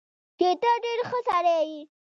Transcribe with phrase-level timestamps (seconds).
[0.39, 1.79] چې تۀ ډېر ښۀ سړے ئې